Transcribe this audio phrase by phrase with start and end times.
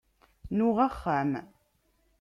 [0.57, 1.31] Nuɣ axxam.